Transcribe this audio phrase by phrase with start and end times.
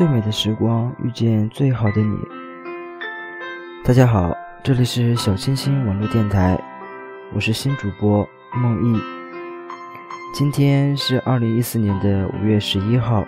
[0.00, 2.16] 最美的时光，遇见最好的你。
[3.84, 6.58] 大家好，这里是小清新网络电台，
[7.34, 8.98] 我是新主播梦忆。
[10.32, 13.22] 今天是二零一四年的五月十一号，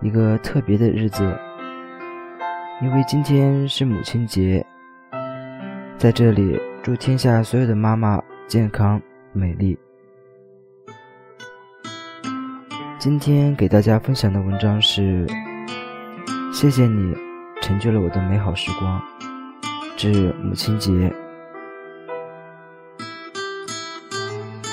[0.00, 1.38] 一个特别的日子，
[2.80, 4.64] 因为今天是母亲节。
[5.98, 8.98] 在这里，祝天下所有的妈妈健康
[9.34, 9.78] 美丽。
[12.98, 15.26] 今天给大家分享的文章是：
[16.60, 17.16] 谢谢你
[17.62, 19.00] 成就了我的美好时光，
[19.96, 21.14] 致母亲节。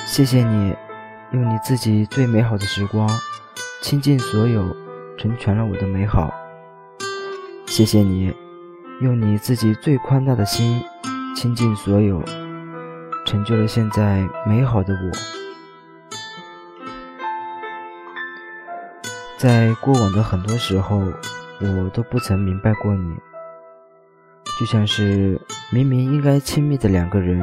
[0.08, 0.76] 谢谢你
[1.32, 3.08] 用你自己最美好的时光，
[3.84, 4.76] 倾尽所有，
[5.16, 6.34] 成全了我的美好。
[7.68, 8.34] 谢谢你
[9.00, 10.82] 用你自己最宽大的心，
[11.36, 12.20] 倾尽所有，
[13.28, 15.12] 成就了现在美好的我。
[19.38, 21.04] 在过往的很多时候，
[21.62, 23.16] 我都不曾明白过你，
[24.60, 25.40] 就像是
[25.72, 27.42] 明明应该亲密的两个人，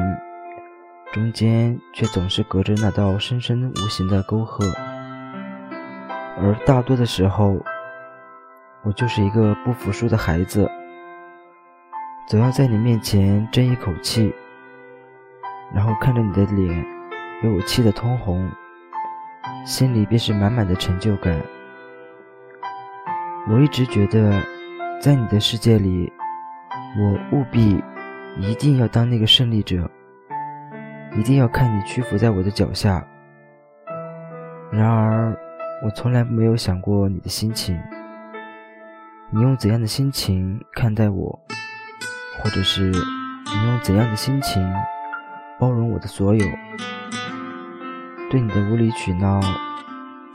[1.11, 4.63] 中间却总是隔着那道深深无形的沟壑。
[6.37, 7.59] 而大多的时候，
[8.83, 10.69] 我就是一个不服输的孩子，
[12.27, 14.31] 总要在你面前争一口气，
[15.73, 16.85] 然后看着你的脸
[17.41, 18.47] 被我气得通红，
[19.65, 21.35] 心里便是满满的成就感。
[23.45, 24.41] 我一直觉得，
[25.01, 26.09] 在你的世界里，
[26.97, 27.83] 我务必
[28.39, 29.91] 一定要当那个胜利者，
[31.17, 33.05] 一定要看你屈服在我的脚下。
[34.71, 35.37] 然而，
[35.83, 37.77] 我从来没有想过你的心情，
[39.29, 41.37] 你用怎样的心情看待我，
[42.41, 44.65] 或者是你用怎样的心情
[45.59, 46.45] 包容我的所有，
[48.31, 49.41] 对你的无理取闹，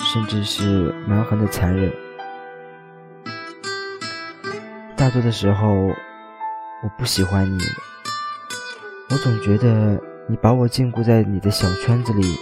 [0.00, 1.90] 甚至是蛮横的残忍。
[5.08, 5.86] 大多的时候，
[6.82, 7.58] 我不喜欢你。
[9.08, 9.98] 我总觉得
[10.28, 12.36] 你把我禁锢在你的小圈子里，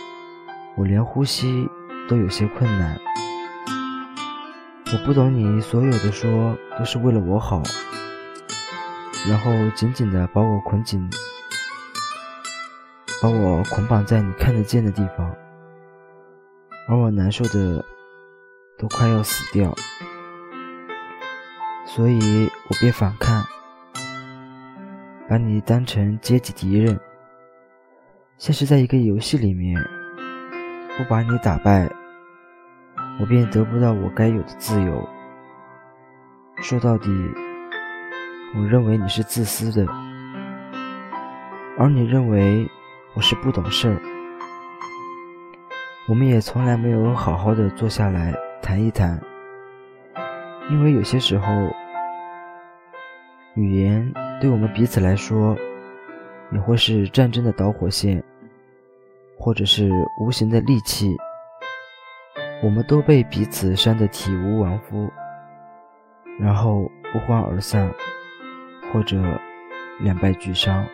[0.77, 1.71] 我连呼吸
[2.09, 2.99] 都有些困难。
[4.93, 7.62] 我不懂你所有的说都是为了我好，
[9.28, 11.09] 然后紧紧的把我捆紧，
[13.22, 15.33] 把我捆绑在你看得见的地方，
[16.88, 17.84] 而我难受的
[18.77, 19.72] 都快要死掉。
[21.96, 23.42] 所以我便反抗，
[25.26, 27.00] 把你当成阶级敌人，
[28.36, 29.82] 像是在一个游戏里面，
[30.98, 31.90] 不把你打败，
[33.18, 35.08] 我便得不到我该有的自由。
[36.56, 37.08] 说到底，
[38.54, 39.90] 我认为你是自私的，
[41.78, 42.70] 而你认为
[43.14, 43.98] 我是不懂事儿。
[46.06, 49.18] 我们也从来没有好好的坐下来谈一谈，
[50.68, 51.74] 因为有些时候。
[53.56, 55.56] 语言对我们彼此来说，
[56.52, 58.22] 也会是战争的导火线，
[59.38, 59.90] 或者是
[60.20, 61.16] 无形的利器。
[62.62, 65.10] 我们都被彼此伤得体无完肤，
[66.38, 67.90] 然后不欢而散，
[68.92, 69.16] 或者
[70.00, 70.84] 两败俱伤。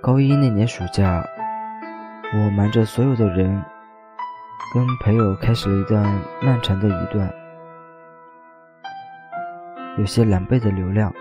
[0.00, 1.24] 高一那年暑假，
[2.32, 3.60] 我瞒着所有的人，
[4.72, 6.04] 跟朋友开始了一段
[6.40, 7.28] 漫长的一段。
[9.98, 11.12] 有些狼狈的流量。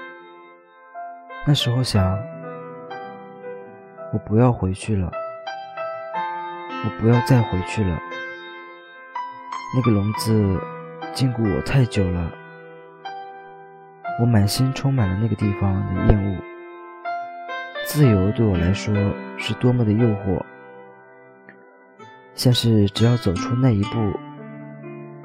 [1.47, 2.17] 那时候想，
[4.13, 5.11] 我不要回去了，
[6.85, 7.99] 我不要再回去了。
[9.75, 10.61] 那个笼子
[11.11, 12.31] 禁锢我太久了，
[14.21, 16.38] 我满心充满了那个地方的厌恶。
[17.85, 18.94] 自由对我来说
[19.38, 20.41] 是多么的诱惑，
[22.35, 24.13] 像是只要走出那一步，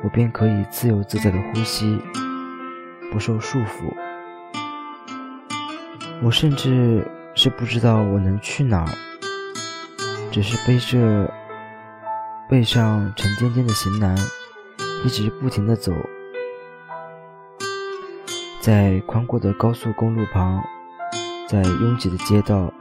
[0.03, 2.01] 我便可以自由自在的呼吸。
[3.13, 3.95] 不受束缚，
[6.23, 8.89] 我甚至是不知道我能去哪儿，
[10.31, 11.31] 只是背着
[12.49, 14.17] 背上沉甸甸的行囊，
[15.05, 15.93] 一直不停地走，
[18.63, 20.65] 在宽阔的高速公路旁，
[21.47, 22.73] 在拥挤的街道，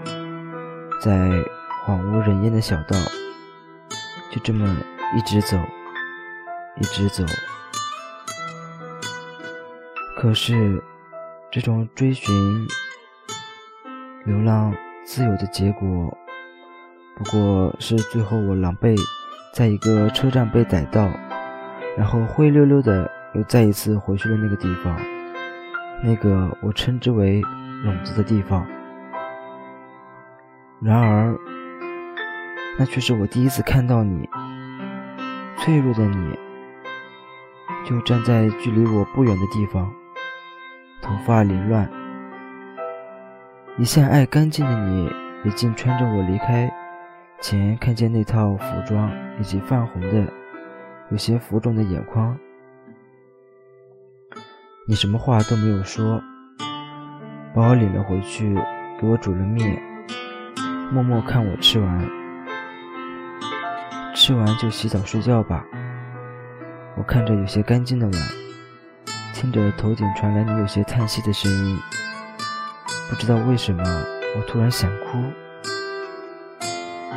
[1.01, 1.29] 在
[1.83, 2.97] 荒无人烟的小道，
[4.31, 4.77] 就这么
[5.17, 5.57] 一直走，
[6.77, 7.25] 一直走。
[10.21, 10.79] 可是，
[11.49, 12.31] 这种追寻、
[14.23, 14.71] 流浪、
[15.03, 16.15] 自由的结果，
[17.17, 18.95] 不过是最后我狼狈
[19.51, 21.09] 在一个车站被逮到，
[21.97, 24.95] 然后灰溜溜的又再一次回去了那个地方，
[26.03, 27.41] 那个我称之为
[27.83, 28.63] 笼子的地方。
[30.83, 31.35] 然而，
[32.77, 34.29] 那却是我第一次看到你，
[35.57, 36.37] 脆弱的你，
[37.83, 39.91] 就站在距离我不远的地方，
[41.01, 41.89] 头发凌乱，
[43.77, 45.11] 一向爱干净的你，
[45.43, 46.71] 也竟穿着我离开
[47.41, 50.31] 前看见那套服装以及泛红的、
[51.09, 52.37] 有些浮肿的眼眶。
[54.87, 56.21] 你什么话都没有说，
[57.53, 58.55] 把我领了回去，
[58.99, 59.81] 给我煮了面，
[60.91, 62.07] 默默看我吃完，
[64.13, 65.65] 吃完就洗澡睡觉吧。
[66.95, 68.13] 我看着有些干净的碗，
[69.41, 71.79] 听着头顶传来你有些叹息的声音，
[73.09, 73.83] 不知道为什么，
[74.37, 75.17] 我突然想哭。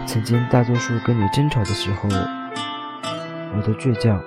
[0.07, 2.09] 曾经大多数跟你争吵的时候，
[3.55, 4.19] 我都倔强，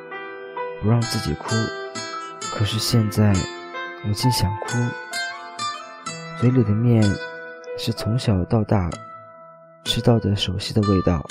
[0.79, 1.55] 不让自己哭。
[2.53, 3.33] 可是现在，
[4.07, 4.77] 我竟想哭。
[6.39, 7.03] 嘴里的面
[7.79, 8.91] 是从小到大
[9.85, 11.25] 吃到的熟悉的味道，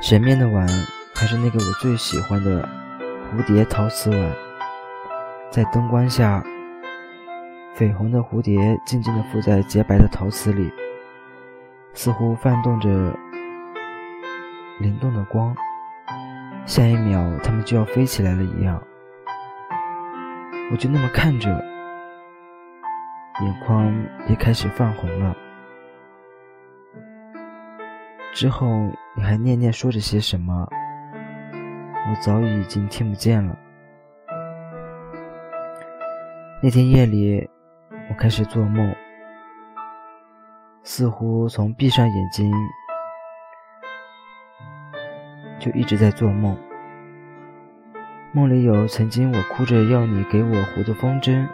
[0.00, 0.66] 神面的碗
[1.14, 2.66] 还是那个我最喜欢的
[3.30, 4.43] 蝴蝶陶瓷碗。
[5.54, 6.42] 在灯光下，
[7.76, 10.68] 绯红的蝴蝶静静地附在洁白的陶瓷里，
[11.92, 13.16] 似乎泛动着
[14.80, 15.54] 灵动的光，
[16.66, 18.82] 下一秒它们就要飞起来了一样。
[20.72, 21.48] 我就那么看着，
[23.40, 23.94] 眼眶
[24.28, 25.36] 也开始泛红了。
[28.32, 30.68] 之后你还念念说着些什么，
[31.52, 33.56] 我早已已经听不见了。
[36.64, 37.46] 那天夜里，
[38.08, 38.90] 我开始做梦，
[40.82, 42.50] 似乎从闭上眼睛
[45.60, 46.56] 就一直在做梦。
[48.32, 51.46] 梦里有曾经我哭着要你给我糊的风筝，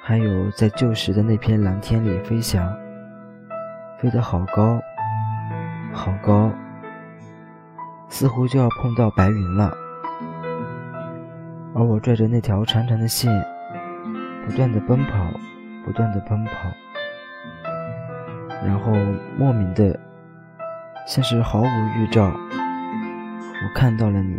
[0.00, 2.72] 还有在旧时的那片蓝天里飞翔，
[3.98, 4.80] 飞得好高，
[5.92, 6.52] 好高，
[8.08, 9.76] 似乎就要碰到白云了。
[11.80, 13.32] 而我拽着那条长长的线，
[14.44, 15.32] 不断的奔跑，
[15.82, 16.52] 不断的奔跑，
[18.62, 18.92] 然后
[19.38, 19.98] 莫名的，
[21.06, 21.64] 像是毫无
[21.96, 24.38] 预兆，我看到了你。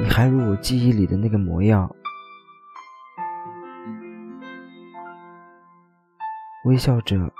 [0.00, 1.94] 你还如我记忆里的那个模样，
[6.64, 7.30] 微笑着，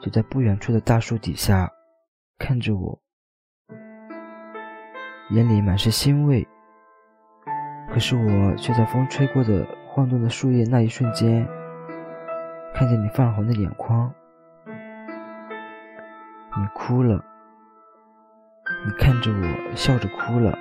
[0.00, 1.68] 就在不远处的大树底下
[2.38, 2.96] 看着我，
[5.30, 6.46] 眼里满是欣慰。
[7.92, 11.44] 可是我却在风吹过的晃动的树叶那一瞬间，
[12.72, 14.12] 看见你泛红的眼眶，
[14.66, 17.24] 你哭了，
[18.86, 20.56] 你看着我笑着哭了。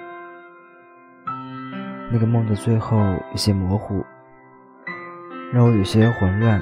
[2.12, 4.04] 那个梦的最后有些模糊，
[5.54, 6.60] 让我有些混乱。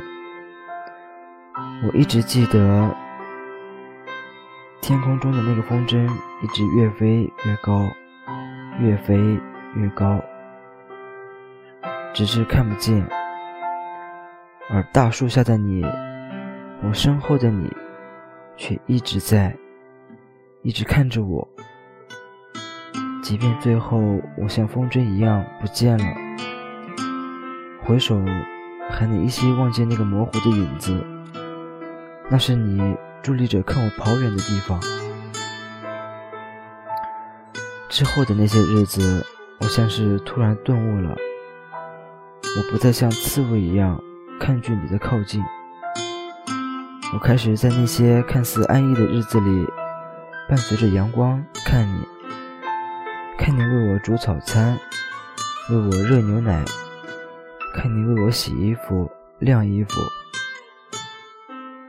[1.85, 2.93] 我一直记得
[4.81, 6.05] 天空中的那个风筝
[6.43, 7.87] 一直越飞越高，
[8.81, 9.15] 越飞
[9.75, 10.21] 越高，
[12.13, 13.07] 只是看不见。
[14.69, 15.86] 而大树下的你，
[16.83, 17.71] 我身后的你，
[18.57, 19.56] 却一直在，
[20.61, 21.47] 一直看着我。
[23.23, 23.99] 即便最后
[24.37, 26.06] 我像风筝一样不见了，
[27.83, 28.18] 回首
[28.90, 31.04] 还能依稀望见那个模糊的影子，
[32.30, 34.80] 那是你伫立着看我跑远的地方。
[37.90, 39.26] 之后的那些日子，
[39.59, 41.16] 我像是突然顿悟了，
[42.57, 44.02] 我不再像刺猬一样
[44.40, 45.44] 抗拒你的靠近，
[47.14, 49.68] 我开始在那些看似安逸的日子里，
[50.49, 52.02] 伴随着阳光看你。
[53.37, 54.76] 看你为我煮早餐，
[55.69, 56.66] 为我热牛奶，
[57.76, 60.02] 看你为我洗衣服、晾衣服。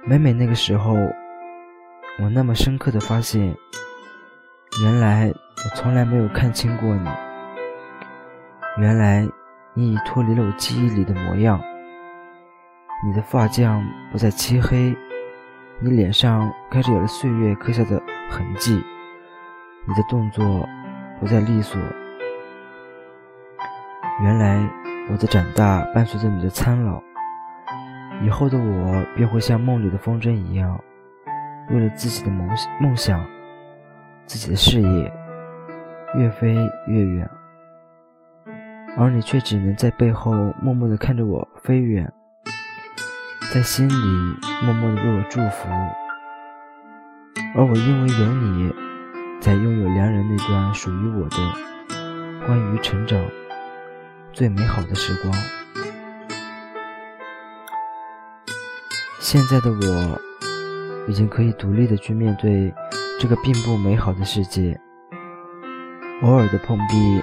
[0.04, 0.92] 每每那个时候，
[2.20, 3.56] 我那么深刻的发现，
[4.82, 7.08] 原来我从来没有看清过你。
[8.76, 9.26] 原来
[9.78, 11.62] 你已脱离了我记忆里的模样。
[13.06, 13.80] 你的发浆
[14.10, 14.92] 不再漆黑，
[15.78, 18.82] 你脸上开始有了岁月刻下的痕迹，
[19.86, 20.44] 你的动作。
[21.20, 21.80] 不再利索。
[24.22, 24.64] 原来
[25.10, 27.02] 我的长大伴随着你的苍老，
[28.22, 30.80] 以后的我便会像梦里的风筝一样，
[31.70, 32.48] 为了自己的梦
[32.80, 33.20] 梦想、
[34.26, 35.12] 自己的事业，
[36.14, 36.54] 越飞
[36.86, 37.28] 越远，
[38.98, 42.12] 而你却只能在背后默默地看着我飞远，
[43.54, 43.94] 在心里
[44.64, 45.68] 默默地为我祝福，
[47.54, 48.74] 而我因为有你。
[49.40, 51.36] 才拥有良人那段属于我的
[52.44, 53.24] 关于成长
[54.32, 55.32] 最美好的时光。
[59.20, 60.20] 现在的我
[61.06, 62.74] 已经可以独立的去面对
[63.20, 64.78] 这个并不美好的世界，
[66.22, 67.22] 偶尔的碰壁，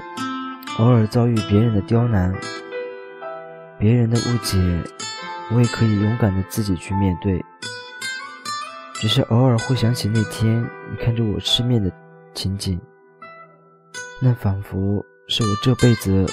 [0.78, 2.36] 偶尔遭遇别人的刁难，
[3.80, 4.58] 别人的误解，
[5.54, 7.44] 我也可以勇敢的自己去面对。
[8.96, 11.90] 只是偶尔会想起那天你看着我吃面的
[12.34, 12.78] 情景，
[14.22, 16.26] 那仿佛是我这辈子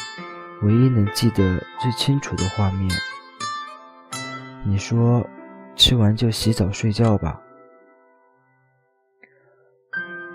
[0.63, 2.91] 唯一能记得最清楚的画面。
[4.65, 5.25] 你说，
[5.77, 7.41] 吃完就洗澡睡觉吧。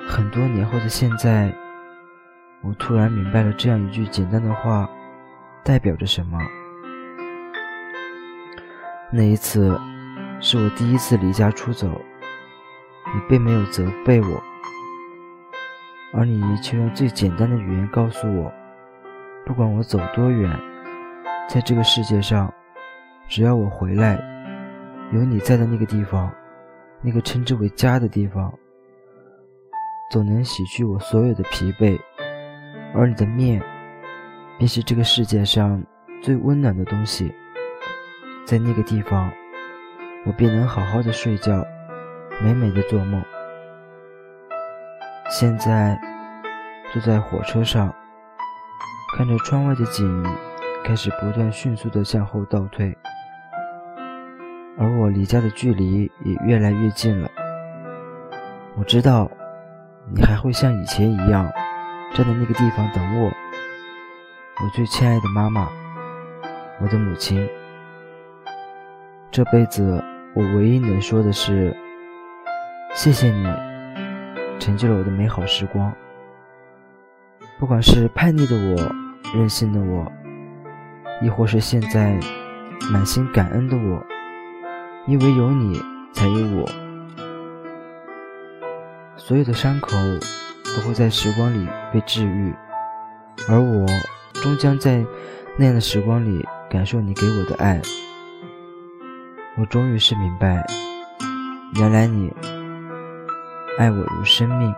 [0.08, 1.54] 很多年后的现在，
[2.68, 4.90] 我突然明白了这样一句简单的话
[5.64, 6.38] 代表着什么。
[9.10, 9.80] 那一次，
[10.42, 11.90] 是我第一次离家出走。
[13.16, 14.44] 你并没有责备我，
[16.14, 18.52] 而你却用最简单的语言告诉我：
[19.46, 20.52] 不管我走多远，
[21.48, 22.54] 在这个世界上，
[23.30, 24.20] 只要我回来，
[25.14, 26.30] 有你在的那个地方，
[27.02, 28.54] 那个称之为家的地方，
[30.12, 31.98] 总能洗去我所有的疲惫。
[32.98, 33.62] 而你的面，
[34.58, 35.84] 便是这个世界上
[36.24, 37.32] 最温暖的东西。
[38.44, 39.32] 在那个地方，
[40.26, 41.64] 我便能好好的睡觉。
[42.44, 43.24] 美美的做梦。
[45.30, 46.00] 现在
[46.92, 47.94] 坐在火车上，
[49.16, 50.24] 看着窗外的景，
[50.84, 52.96] 开始不断迅速的向后倒退，
[54.78, 57.28] 而我离家的距离也越来越近了。
[58.76, 59.30] 我知道，
[60.14, 61.52] 你还会像以前一样，
[62.14, 65.70] 站在那个地方等我，我最亲爱的妈妈，
[66.82, 67.48] 我的母亲。
[69.30, 71.76] 这辈子，我唯一能说的是。
[72.94, 73.44] 谢谢你，
[74.60, 75.94] 成就了我的美好时光。
[77.60, 78.92] 不管是叛逆的我、
[79.36, 80.12] 任性的我，
[81.22, 82.18] 亦或是现在
[82.92, 84.04] 满心感恩的我，
[85.06, 85.80] 因为有你，
[86.12, 86.66] 才有我。
[89.16, 89.96] 所有的伤口
[90.78, 92.54] 都会在时光里被治愈，
[93.50, 93.88] 而我
[94.36, 95.04] 终将在
[95.58, 97.82] 那样的时光里感受你给我的爱。
[99.58, 100.64] 我终于是明白，
[101.80, 102.32] 原来你。
[103.80, 104.74] 爱我如生命。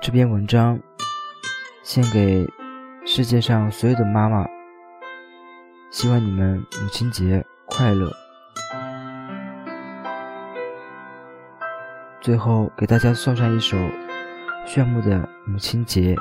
[0.00, 0.78] 这篇文章
[1.82, 2.48] 献给
[3.04, 4.46] 世界上所有的妈妈，
[5.94, 8.12] 希望你们母亲节快乐。
[12.20, 13.76] 最后给大家送上一首
[14.66, 16.16] 炫目的母亲节。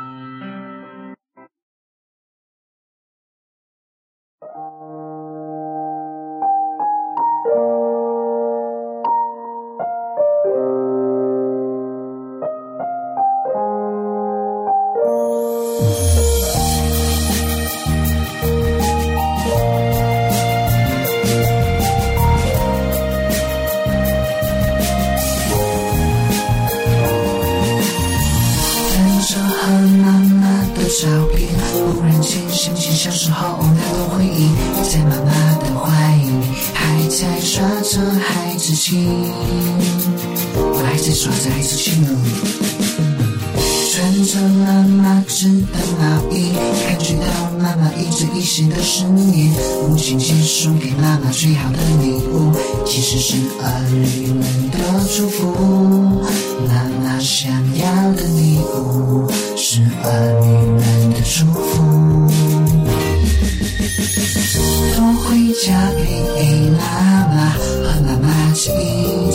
[40.55, 42.09] 我还在耍着孩子气呢。
[43.91, 46.51] 穿着妈妈织的毛衣，
[46.87, 49.53] 感觉到妈妈一针一线的思念。
[49.87, 52.51] 母亲节送给妈妈最好的礼物，
[52.85, 54.41] 其实是儿女们
[54.71, 54.79] 的
[55.15, 56.23] 祝福。
[56.67, 61.61] 妈妈想要的礼物，是儿女们的祝福。
[64.95, 66.72] 多回家陪，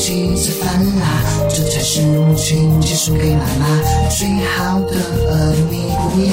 [0.08, 0.66] 一起吃饭
[1.00, 3.66] 啦，这才是母亲节送给妈妈
[4.08, 4.94] 最好的
[5.70, 6.32] 礼物呀。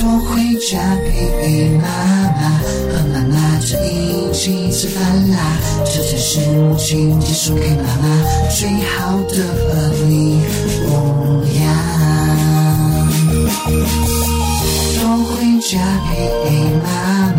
[0.00, 2.40] 多回家陪陪妈妈，
[2.90, 5.36] 和妈妈在一起吃饭啦，
[5.84, 8.08] 这才是母亲节送给妈妈
[8.48, 9.34] 最好的
[10.08, 10.40] 礼
[10.86, 11.60] 物呀。
[14.98, 15.76] 多回家
[16.08, 16.08] 陪
[16.82, 16.88] 妈
[17.36, 17.37] 妈，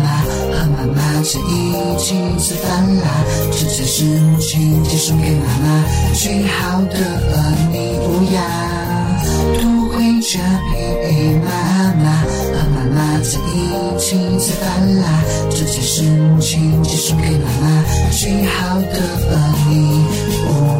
[0.80, 1.52] 妈妈在一
[1.98, 3.04] 起吃饭啦，
[3.52, 5.84] 这才是母亲节送给妈妈。
[6.14, 6.96] 最好的
[7.70, 8.40] 礼物呀。
[9.60, 11.50] 多回家陪妈
[12.02, 18.96] 妈，和妈妈在一起吃饭啦，这才是母亲节送给妈妈最好的
[19.68, 19.76] 礼
[20.48, 20.79] 物。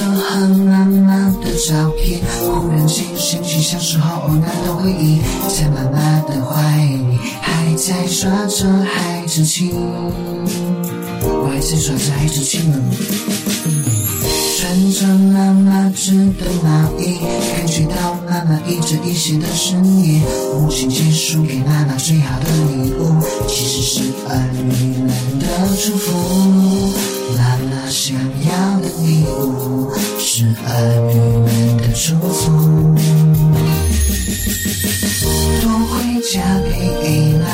[0.00, 5.20] 着和妈妈的照片，忽然间想起小时候那段回忆，
[5.54, 12.80] 在妈妈的怀里，还在耍着孩子气，我还在耍着孩子气呢。
[14.58, 17.18] 穿着妈妈织的毛衣，
[17.54, 20.22] 感觉到妈妈一针一线的深夜。
[20.58, 27.19] 母亲节送给妈妈最好的礼物，其实是儿女们的祝福。
[27.36, 30.68] 妈妈想要的礼物，是儿
[31.12, 32.42] 女们的祝福。
[35.60, 36.70] 多回家陪
[37.34, 37.44] 妈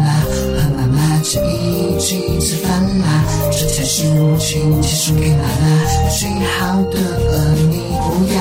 [0.00, 2.68] 妈，和妈妈在一起吃饭
[3.00, 5.64] 啦，这才是母亲节送给妈妈
[6.10, 6.96] 最好的
[7.70, 8.36] 礼物呀。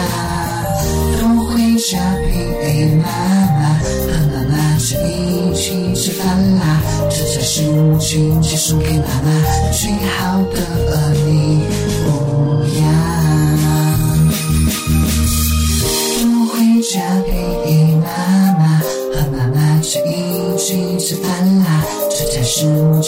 [1.19, 6.25] 多回家陪妈妈，和妈妈在一起吃饭
[6.57, 9.27] 啦，这才是母亲节送给妈妈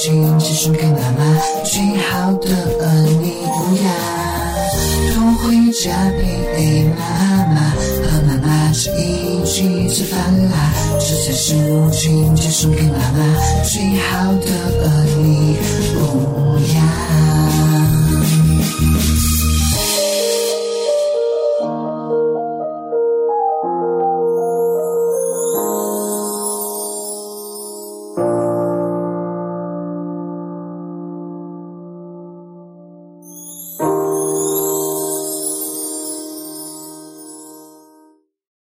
[0.03, 2.47] 是母亲节送给妈妈最好的
[3.21, 3.85] 礼物呀。
[5.13, 7.69] 多回家陪妈妈，
[8.01, 10.17] 和妈妈一起吃饭
[10.49, 13.19] 啦，这才是母亲节送给妈妈
[13.63, 15.55] 最好的礼